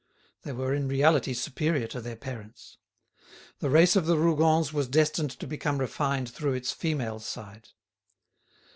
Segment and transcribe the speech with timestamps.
[0.41, 2.79] They were in reality superior to their parents.
[3.59, 7.69] The race of the Rougons was destined to become refined through its female side.